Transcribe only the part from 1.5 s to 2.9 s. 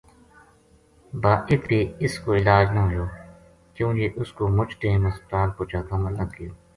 بے اس کو علاج نہ